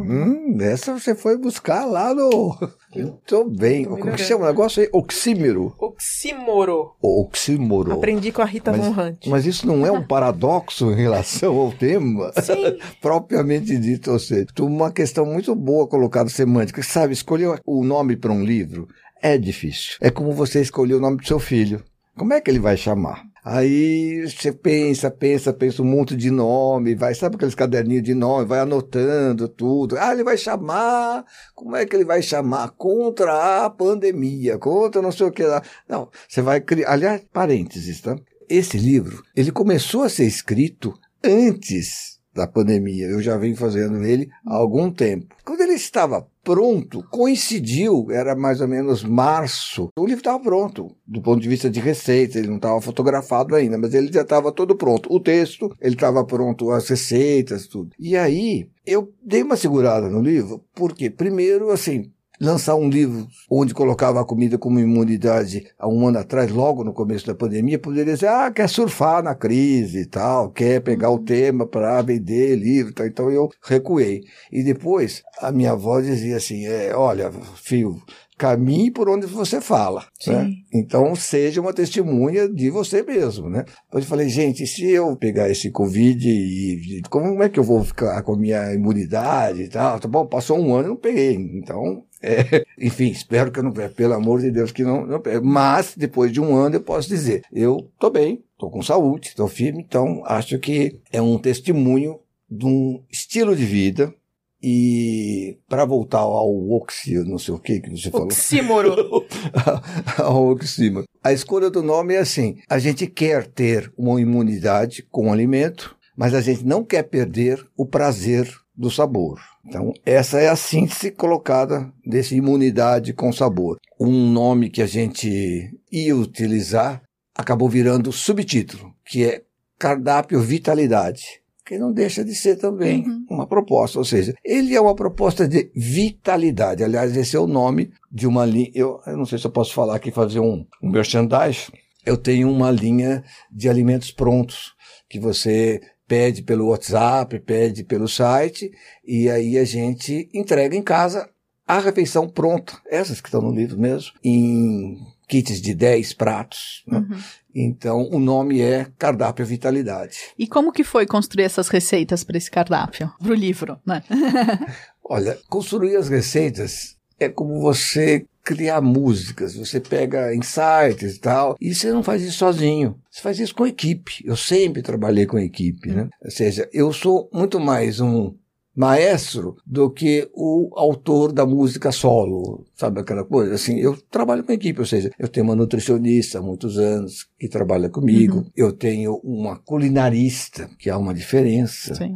[0.10, 2.58] hum, essa você foi buscar lá no.
[2.96, 3.86] Muito bem.
[3.86, 4.90] Como que chama o negócio aí?
[4.92, 5.76] Oxímero.
[5.78, 6.96] Oxímoro.
[7.02, 7.94] Oxímoro.
[7.94, 9.28] Aprendi com a Rita mas, Von Hunt.
[9.28, 12.32] Mas isso não é um paradoxo em relação ao tema?
[12.42, 12.78] Sim.
[13.00, 16.82] Propriamente dito, ou seja, uma questão muito boa colocada semântica.
[16.82, 18.88] Sabe, escolher o nome para um livro
[19.22, 19.98] é difícil.
[20.02, 21.84] É como você escolher o nome do seu filho.
[22.18, 23.24] Como é que ele vai chamar?
[23.44, 28.46] Aí você pensa, pensa, pensa um monte de nome, vai, sabe aqueles caderninhos de nome,
[28.46, 29.98] vai anotando tudo.
[29.98, 31.26] Ah, ele vai chamar,
[31.56, 32.70] como é que ele vai chamar?
[32.72, 35.62] Contra a pandemia, contra não sei o que lá.
[35.88, 38.16] Não, você vai criar, aliás, parênteses, tá?
[38.50, 43.08] Esse livro, ele começou a ser escrito antes da pandemia.
[43.08, 45.36] Eu já venho fazendo ele há algum tempo.
[45.44, 49.90] Quando ele estava pronto, coincidiu, era mais ou menos março.
[49.96, 53.78] O livro estava pronto, do ponto de vista de receita, ele não estava fotografado ainda,
[53.78, 55.14] mas ele já estava todo pronto.
[55.14, 57.92] O texto, ele estava pronto, as receitas, tudo.
[58.00, 63.74] E aí, eu dei uma segurada no livro, porque, primeiro, assim, lançar um livro onde
[63.74, 68.14] colocava a comida como imunidade há um ano atrás, logo no começo da pandemia, poderia
[68.14, 71.26] dizer, ah, quer surfar na crise e tal, quer pegar o uhum.
[71.26, 73.06] tema para vender livro, tal.
[73.06, 74.22] então eu recuei.
[74.52, 78.02] E depois a minha voz dizia assim, é, olha, filho,
[78.40, 80.06] caminhe por onde você fala.
[80.26, 80.54] Né?
[80.74, 83.50] Então, seja uma testemunha de você mesmo.
[83.50, 83.66] Né?
[83.92, 88.24] Eu falei, gente, se eu pegar esse Covid e como é que eu vou ficar
[88.24, 90.00] com a minha imunidade e tal?
[90.00, 91.36] Tá bom, passou um ano e não peguei.
[91.36, 95.20] Então, é, enfim, espero que eu não pegue, pelo amor de Deus que não, não
[95.20, 95.46] pegue.
[95.46, 99.48] Mas, depois de um ano, eu posso dizer, eu tô bem, tô com saúde, tô
[99.48, 104.14] firme, então acho que é um testemunho de um estilo de vida
[104.62, 108.28] e para voltar ao oxi, não sei o que que você falou.
[108.28, 109.26] Oxímoro.
[110.20, 111.06] ao oxímoro.
[111.24, 115.96] A escolha do nome é assim: a gente quer ter uma imunidade com o alimento,
[116.16, 119.42] mas a gente não quer perder o prazer do sabor.
[119.66, 123.78] Então, essa é a síntese colocada desse imunidade com sabor.
[124.00, 127.04] Um nome que a gente ia utilizar
[127.36, 129.44] acabou virando subtítulo, que é
[129.78, 133.26] cardápio vitalidade que não deixa de ser também uhum.
[133.30, 134.00] uma proposta.
[134.00, 136.84] Ou seja, ele é uma proposta de vitalidade.
[136.84, 138.72] Aliás, esse é o nome de uma linha.
[138.74, 141.72] Eu, eu não sei se eu posso falar aqui, fazer um, um merchandise.
[142.04, 144.74] Eu tenho uma linha de alimentos prontos
[145.08, 148.72] que você pede pelo WhatsApp, pede pelo site,
[149.06, 151.30] e aí a gente entrega em casa
[151.68, 156.84] a refeição pronta, essas que estão no livro mesmo, em kits de 10 pratos.
[156.88, 156.98] Né?
[156.98, 157.20] Uhum.
[157.54, 160.18] Então, o nome é Cardápio Vitalidade.
[160.38, 164.02] E como que foi construir essas receitas para esse cardápio, para o livro, né?
[165.08, 171.76] Olha, construir as receitas é como você criar músicas, você pega insights e tal, e
[171.76, 174.24] você não faz isso sozinho, você faz isso com equipe.
[174.26, 176.10] Eu sempre trabalhei com equipe, né?
[176.24, 178.34] Ou seja, eu sou muito mais um
[178.76, 183.56] maestro do que o autor da música solo, sabe aquela coisa?
[183.56, 187.50] Assim, eu trabalho com equipe, ou seja, eu tenho uma nutricionista há muitos anos que
[187.50, 188.52] trabalha comigo, uhum.
[188.56, 191.94] eu tenho uma culinarista, que há uma diferença.
[191.94, 192.16] Sim.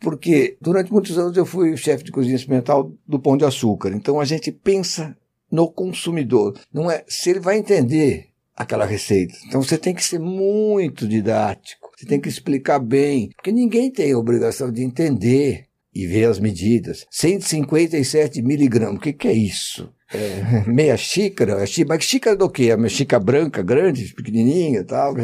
[0.00, 3.90] Porque durante muitos anos eu fui chefe de cozinha experimental do Pão de Açúcar.
[3.90, 5.16] Então a gente pensa
[5.50, 6.58] no consumidor.
[6.72, 9.34] Não é se ele vai entender aquela receita.
[9.46, 11.88] Então você tem que ser muito didático.
[11.96, 15.67] Você tem que explicar bem, porque ninguém tem a obrigação de entender
[15.98, 17.04] e ver as medidas.
[17.10, 19.92] 157 miligramas, o que, que é isso?
[20.14, 21.56] É, meia xícara,
[21.88, 22.70] mas xícara do quê?
[22.70, 25.14] A xícara branca, grande, pequenininha e tal.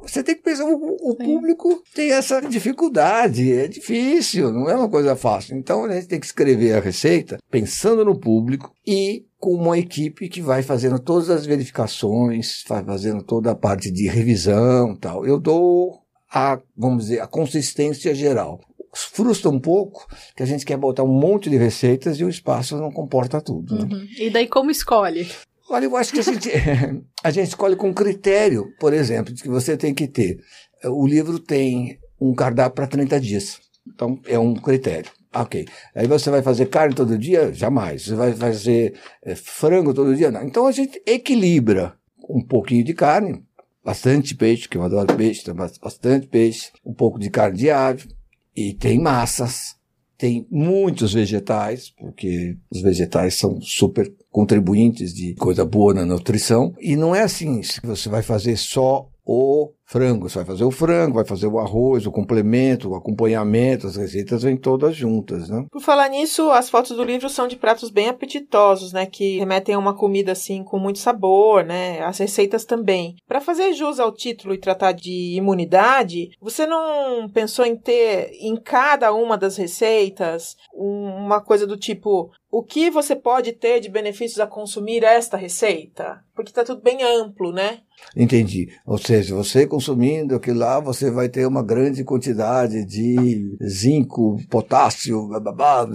[0.00, 4.88] Você tem que pensar, o, o público tem essa dificuldade, é difícil, não é uma
[4.88, 5.54] coisa fácil.
[5.54, 10.30] Então a gente tem que escrever a receita pensando no público e com uma equipe
[10.30, 15.26] que vai fazendo todas as verificações, vai fazendo toda a parte de revisão tal.
[15.26, 16.00] Eu dou
[16.32, 18.60] a, vamos dizer, a consistência geral
[18.96, 20.06] frustra um pouco
[20.36, 23.76] que a gente quer botar um monte de receitas e o espaço não comporta tudo.
[23.76, 23.94] Né?
[23.94, 24.06] Uhum.
[24.18, 25.28] E daí como escolhe?
[25.68, 26.50] Olha, eu acho que a gente,
[27.22, 30.38] a gente escolhe com critério, por exemplo, de que você tem que ter.
[30.84, 33.60] O livro tem um cardápio para 30 dias.
[33.86, 35.10] Então, é um critério.
[35.34, 35.66] Ok.
[35.94, 37.52] Aí você vai fazer carne todo dia?
[37.52, 38.06] Jamais.
[38.06, 40.30] Você vai fazer é, frango todo dia?
[40.30, 40.42] Não.
[40.42, 41.94] Então a gente equilibra
[42.28, 43.44] um pouquinho de carne,
[43.84, 48.08] bastante peixe, que eu adoro peixe, bastante peixe, um pouco de carne de ave,
[48.56, 49.76] e tem massas,
[50.16, 56.74] tem muitos vegetais, porque os vegetais são super contribuintes de coisa boa na nutrição.
[56.80, 60.28] E não é assim você vai fazer só o frango.
[60.28, 64.42] Você vai fazer o frango, vai fazer o arroz, o complemento, o acompanhamento, as receitas
[64.42, 65.64] vêm todas juntas, né?
[65.70, 69.06] Por falar nisso, as fotos do livro são de pratos bem apetitosos, né?
[69.06, 72.00] Que remetem a uma comida assim com muito sabor, né?
[72.02, 73.14] As receitas também.
[73.26, 78.56] Para fazer jus ao título e tratar de imunidade, você não pensou em ter em
[78.56, 84.40] cada uma das receitas uma coisa do tipo o que você pode ter de benefícios
[84.40, 86.24] a consumir esta receita?
[86.34, 87.80] Porque está tudo bem amplo, né?
[88.14, 88.68] Entendi.
[88.86, 95.28] Ou seja, você consumindo aquilo lá, você vai ter uma grande quantidade de zinco, potássio,
[95.28, 95.86] blá,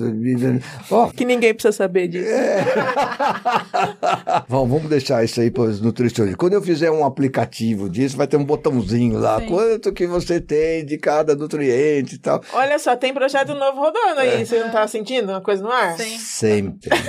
[0.90, 1.08] oh.
[1.08, 2.28] que ninguém precisa saber disso.
[2.28, 2.64] É.
[4.50, 6.38] Bom, vamos deixar isso aí para os nutricionistas.
[6.38, 9.48] Quando eu fizer um aplicativo disso, vai ter um botãozinho lá, Sim.
[9.48, 12.42] quanto que você tem de cada nutriente e tal.
[12.54, 14.46] Olha só, tem projeto novo rodando aí, é.
[14.46, 15.98] você não está sentindo uma coisa no ar?
[15.98, 16.18] Sim.
[16.52, 16.90] Sempre.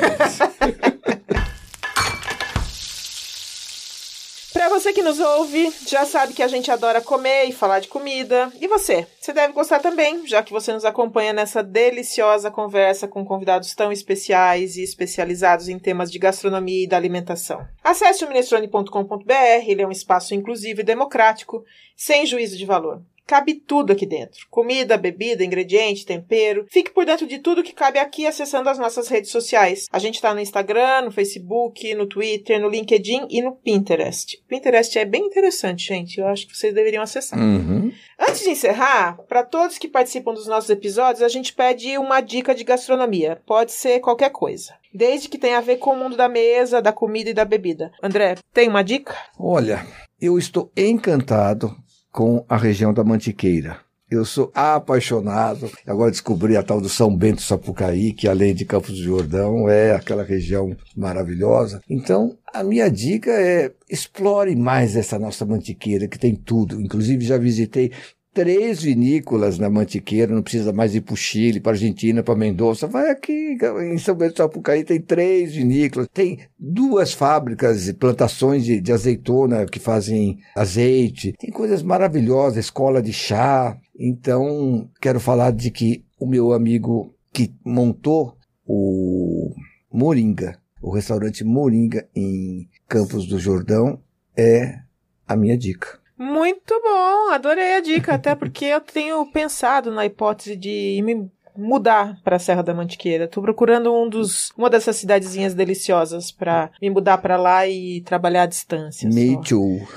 [4.52, 7.88] Para você que nos ouve, já sabe que a gente adora comer e falar de
[7.88, 8.52] comida.
[8.60, 9.04] E você?
[9.20, 13.90] Você deve gostar também, já que você nos acompanha nessa deliciosa conversa com convidados tão
[13.90, 17.66] especiais e especializados em temas de gastronomia e da alimentação.
[17.82, 19.32] Acesse o minestrone.com.br,
[19.66, 21.64] ele é um espaço inclusivo e democrático,
[21.96, 23.02] sem juízo de valor.
[23.26, 26.66] Cabe tudo aqui dentro: comida, bebida, ingrediente, tempero.
[26.70, 29.86] Fique por dentro de tudo que cabe aqui acessando as nossas redes sociais.
[29.92, 34.42] A gente está no Instagram, no Facebook, no Twitter, no LinkedIn e no Pinterest.
[34.48, 36.18] Pinterest é bem interessante, gente.
[36.18, 37.38] Eu acho que vocês deveriam acessar.
[37.38, 37.92] Uhum.
[38.18, 42.54] Antes de encerrar, para todos que participam dos nossos episódios, a gente pede uma dica
[42.54, 43.40] de gastronomia.
[43.46, 44.74] Pode ser qualquer coisa.
[44.94, 47.90] Desde que tenha a ver com o mundo da mesa, da comida e da bebida.
[48.02, 49.16] André, tem uma dica?
[49.38, 49.86] Olha,
[50.20, 51.74] eu estou encantado
[52.12, 53.78] com a região da Mantiqueira.
[54.10, 55.70] Eu sou apaixonado.
[55.86, 59.94] Agora descobri a tal do São Bento Sapucaí, que além de Campos do Jordão é
[59.94, 61.80] aquela região maravilhosa.
[61.88, 66.78] Então, a minha dica é explore mais essa nossa mantiqueira que tem tudo.
[66.78, 67.90] Inclusive já visitei
[68.32, 72.86] três vinícolas na Mantiqueira, não precisa mais ir para o Chile, para Argentina, para Mendoza.
[72.86, 73.56] Vai aqui,
[73.92, 78.92] em São Bento do Sapucaí tem três vinícolas, tem duas fábricas e plantações de, de,
[78.92, 83.76] azeitona que fazem azeite, tem coisas maravilhosas, escola de chá.
[83.98, 89.54] Então, quero falar de que o meu amigo que montou o
[89.92, 94.00] Moringa, o restaurante Moringa em Campos do Jordão,
[94.36, 94.78] é
[95.26, 96.01] a minha dica.
[96.22, 102.18] Muito bom, adorei a dica, até porque eu tenho pensado na hipótese de me mudar
[102.24, 103.28] para a Serra da Mantiqueira.
[103.28, 108.44] Tô procurando um dos uma dessas cidadezinhas deliciosas para me mudar para lá e trabalhar
[108.44, 109.08] à distância.
[109.08, 109.42] Me só.
[109.42, 109.88] too.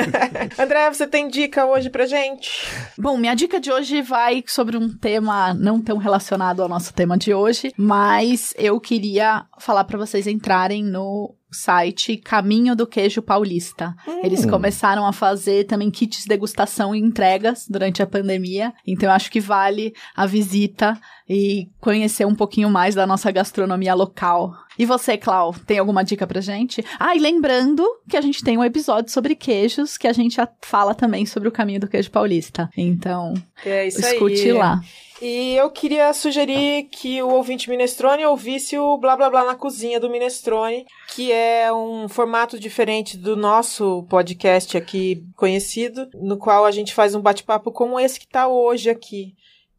[0.58, 2.66] André, você tem dica hoje pra gente?
[2.98, 7.16] Bom, minha dica de hoje vai sobre um tema não tão relacionado ao nosso tema
[7.16, 13.94] de hoje, mas eu queria falar para vocês entrarem no site Caminho do Queijo Paulista.
[14.06, 14.20] Hum.
[14.22, 18.72] Eles começaram a fazer também kits degustação e entregas durante a pandemia.
[18.86, 20.98] Então eu acho que vale a visita
[21.28, 24.52] e conhecer um pouquinho mais da nossa gastronomia local.
[24.78, 26.84] E você, Clau, tem alguma dica pra gente?
[26.98, 30.94] Ah, e lembrando que a gente tem um episódio sobre queijos que a gente fala
[30.94, 32.68] também sobre o caminho do queijo paulista.
[32.76, 33.34] Então,
[33.64, 34.52] é escute aí.
[34.52, 34.80] lá.
[35.22, 40.00] E eu queria sugerir que o ouvinte Minestrone ouvisse o Blá Blá Blá na Cozinha
[40.00, 40.84] do Minestrone,
[41.14, 47.14] que é um formato diferente do nosso podcast aqui conhecido, no qual a gente faz
[47.14, 49.34] um bate-papo como esse que está hoje aqui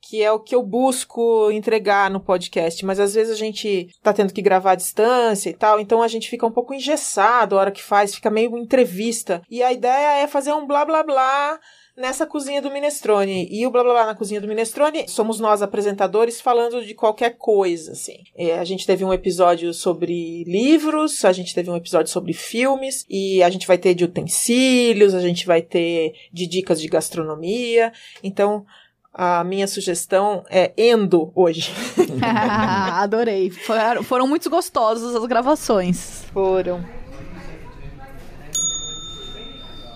[0.07, 4.13] que é o que eu busco entregar no podcast, mas às vezes a gente tá
[4.13, 7.61] tendo que gravar à distância e tal, então a gente fica um pouco engessado a
[7.61, 9.41] hora que faz, fica meio entrevista.
[9.49, 11.59] E a ideia é fazer um blá blá blá
[11.95, 13.47] nessa cozinha do Minestrone.
[13.49, 17.37] E o Blá Blá Blá na cozinha do Minestrone somos nós apresentadores falando de qualquer
[17.37, 18.17] coisa, assim.
[18.35, 23.05] É, a gente teve um episódio sobre livros, a gente teve um episódio sobre filmes,
[23.09, 27.91] e a gente vai ter de utensílios, a gente vai ter de dicas de gastronomia.
[28.23, 28.65] Então,
[29.13, 31.71] a minha sugestão é Endo hoje.
[32.21, 33.49] Adorei.
[33.49, 36.25] Foram, foram muito gostosas as gravações.
[36.33, 37.04] Foram.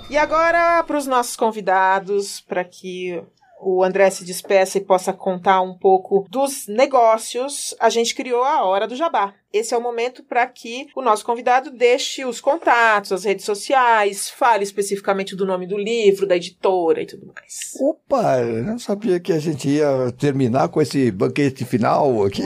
[0.10, 3.24] E agora para os nossos convidados, para que
[3.62, 8.64] o André se despeça e possa contar um pouco dos negócios, a gente criou a
[8.64, 9.36] Hora do Jabá.
[9.52, 14.30] Esse é o momento para que o nosso convidado deixe os contatos, as redes sociais,
[14.30, 17.74] fale especificamente do nome do livro, da editora e tudo mais.
[17.80, 22.44] Opa, eu não sabia que a gente ia terminar com esse banquete final aqui.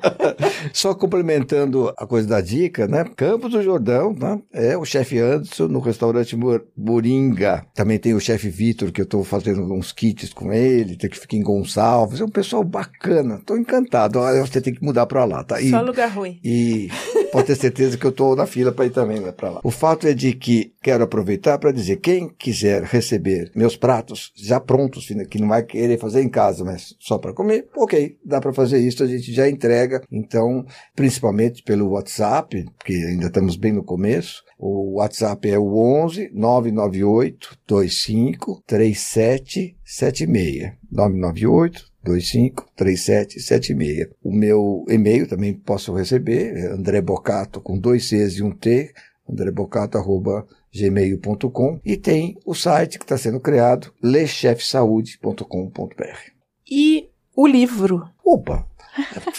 [0.72, 3.04] Só complementando a coisa da dica, né?
[3.16, 4.40] Campos do Jordão, né?
[4.50, 6.36] É o chefe Anderson no restaurante
[6.76, 7.66] Moringa.
[7.74, 11.18] Também tem o chefe Vitor, que eu estou fazendo uns kits com ele, tem que
[11.18, 12.20] ficar em Gonçalves.
[12.20, 13.36] É um pessoal bacana.
[13.36, 14.20] Estou encantado.
[14.40, 15.60] Você tem que mudar para lá, tá?
[15.60, 16.29] E, Só lugar ruim.
[16.44, 16.88] E
[17.32, 19.60] pode ter certeza que eu estou na fila para ir também né, para lá.
[19.64, 24.60] O fato é de que quero aproveitar para dizer, quem quiser receber meus pratos já
[24.60, 28.52] prontos, que não vai querer fazer em casa, mas só para comer, ok, dá para
[28.52, 30.02] fazer isso, a gente já entrega.
[30.10, 30.64] Então,
[30.94, 37.58] principalmente pelo WhatsApp, porque ainda estamos bem no começo, o WhatsApp é o 11 998
[37.68, 40.72] 25 37 76.
[40.90, 44.10] 998 253776.
[44.22, 48.92] O meu e-mail também posso receber, é André Bocato com dois Cs e um T,
[49.28, 56.30] andrebocato.gmail.com e tem o site que está sendo criado, lechefsaude.com.br.
[56.70, 58.06] E o livro?
[58.24, 58.69] Opa!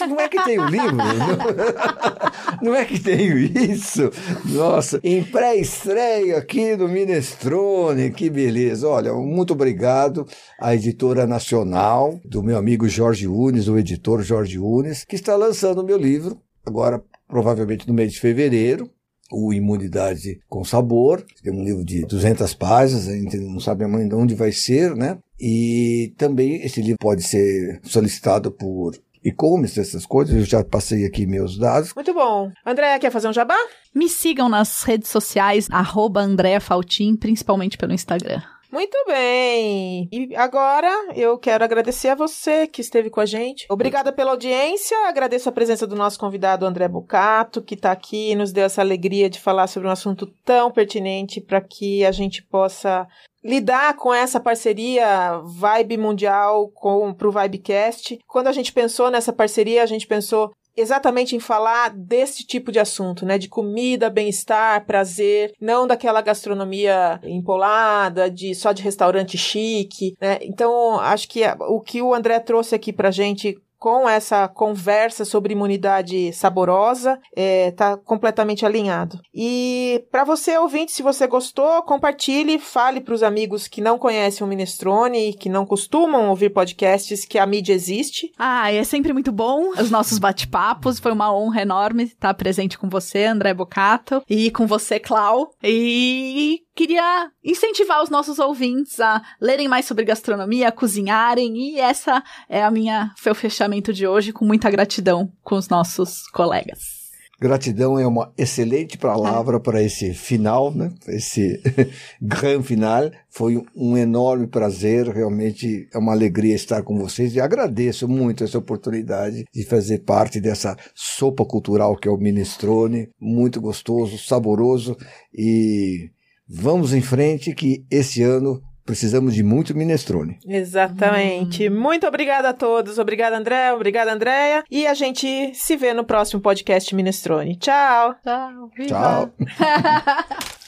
[0.08, 0.96] Não é que tem o livro?
[2.62, 4.10] Não é que tenho isso?
[4.44, 8.88] Nossa, em pré-estreia aqui do Minestrone, que beleza.
[8.88, 10.26] Olha, muito obrigado
[10.60, 15.80] à editora nacional, do meu amigo Jorge Unes, o editor Jorge Unes, que está lançando
[15.80, 18.90] o meu livro, agora provavelmente no mês de fevereiro,
[19.32, 23.84] o Imunidade com Sabor, que é um livro de 200 páginas, a gente não sabe
[23.84, 25.18] ainda onde vai ser, né?
[25.40, 28.94] E também esse livro pode ser solicitado por
[29.24, 30.34] e-commerce, essas coisas.
[30.34, 31.94] Eu já passei aqui meus dados.
[31.94, 32.50] Muito bom.
[32.64, 33.56] André, quer fazer um jabá?
[33.94, 38.42] Me sigam nas redes sociais, arroba Andréa Faltin, principalmente pelo Instagram.
[38.72, 40.08] Muito bem.
[40.10, 43.66] E agora eu quero agradecer a você que esteve com a gente.
[43.68, 44.96] Obrigada pela audiência.
[45.06, 48.80] Agradeço a presença do nosso convidado André Bucato, que está aqui e nos deu essa
[48.80, 53.06] alegria de falar sobre um assunto tão pertinente para que a gente possa
[53.44, 58.18] lidar com essa parceria Vibe Mundial com pro Vibecast.
[58.26, 62.78] Quando a gente pensou nessa parceria, a gente pensou exatamente em falar desse tipo de
[62.78, 63.38] assunto, né?
[63.38, 70.38] De comida, bem-estar, prazer, não daquela gastronomia empolada, de só de restaurante chique, né?
[70.42, 75.54] Então, acho que o que o André trouxe aqui pra gente com essa conversa sobre
[75.54, 79.18] imunidade saborosa, está é, completamente alinhado.
[79.34, 84.46] E para você, ouvinte, se você gostou, compartilhe, fale para os amigos que não conhecem
[84.46, 88.30] o Minestrone que não costumam ouvir podcasts que a mídia existe.
[88.38, 91.00] Ah, é sempre muito bom os nossos bate-papos.
[91.00, 95.50] Foi uma honra enorme estar presente com você, André Bocato, e com você, Clau.
[95.60, 102.22] E queria incentivar os nossos ouvintes a lerem mais sobre gastronomia, a cozinharem, e essa
[102.48, 107.02] é a minha foi o fechamento de hoje com muita gratidão com os nossos colegas.
[107.42, 110.92] Gratidão é uma excelente palavra para esse final, né?
[111.08, 111.60] Esse
[112.22, 113.10] grande final.
[113.28, 118.58] Foi um enorme prazer, realmente é uma alegria estar com vocês e agradeço muito essa
[118.58, 124.96] oportunidade de fazer parte dessa sopa cultural que é o minestrone, muito gostoso, saboroso
[125.34, 126.12] e
[126.54, 130.38] Vamos em frente que esse ano precisamos de muito minestrone.
[130.46, 131.66] Exatamente.
[131.66, 131.80] Hum.
[131.80, 132.98] Muito obrigada a todos.
[132.98, 133.72] Obrigada, André.
[133.72, 134.62] Obrigada, Andréia.
[134.70, 137.56] E a gente se vê no próximo podcast Minestrone.
[137.56, 138.14] Tchau.
[138.22, 138.70] Tchau.
[138.86, 139.32] Tchau.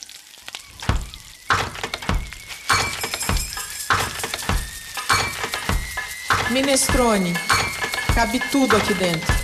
[6.50, 7.34] Minestrone.
[8.14, 9.43] Cabe tudo aqui dentro.